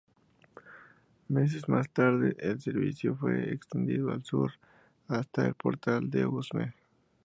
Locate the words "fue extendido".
3.15-4.09